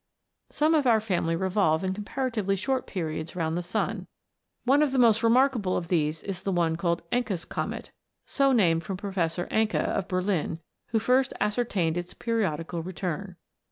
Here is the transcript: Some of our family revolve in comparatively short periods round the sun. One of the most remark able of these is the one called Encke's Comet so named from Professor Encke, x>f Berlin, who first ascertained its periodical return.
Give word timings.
Some 0.49 0.73
of 0.73 0.87
our 0.87 0.99
family 0.99 1.35
revolve 1.35 1.83
in 1.83 1.93
comparatively 1.93 2.55
short 2.55 2.87
periods 2.87 3.35
round 3.35 3.55
the 3.55 3.61
sun. 3.61 4.07
One 4.65 4.81
of 4.81 4.91
the 4.93 4.97
most 4.97 5.21
remark 5.21 5.55
able 5.55 5.77
of 5.77 5.89
these 5.89 6.23
is 6.23 6.41
the 6.41 6.51
one 6.51 6.75
called 6.75 7.03
Encke's 7.11 7.45
Comet 7.45 7.91
so 8.25 8.51
named 8.51 8.83
from 8.83 8.97
Professor 8.97 9.45
Encke, 9.51 9.75
x>f 9.75 10.07
Berlin, 10.07 10.57
who 10.87 10.97
first 10.97 11.33
ascertained 11.39 11.97
its 11.97 12.15
periodical 12.15 12.81
return. 12.81 13.35